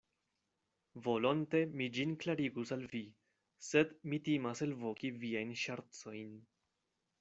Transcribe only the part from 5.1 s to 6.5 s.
viajn ŝercojn.